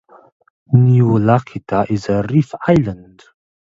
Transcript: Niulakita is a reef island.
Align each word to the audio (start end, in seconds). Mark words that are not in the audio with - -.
Niulakita 0.73 1.87
is 1.91 2.09
a 2.09 2.23
reef 2.23 2.55
island. 2.67 3.21